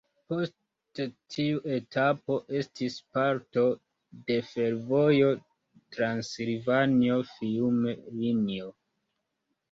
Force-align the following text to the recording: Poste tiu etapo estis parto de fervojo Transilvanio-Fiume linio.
Poste 0.31 1.03
tiu 1.33 1.57
etapo 1.73 2.37
estis 2.59 2.95
parto 3.17 3.65
de 4.31 4.37
fervojo 4.47 5.29
Transilvanio-Fiume 5.97 7.93
linio. 8.23 8.71